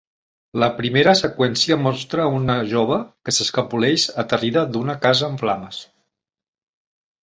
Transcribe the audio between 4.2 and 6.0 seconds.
aterrida d'una casa en flames.